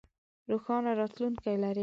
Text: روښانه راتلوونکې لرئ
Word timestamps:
روښانه 0.51 0.91
راتلوونکې 0.99 1.51
لرئ 1.63 1.79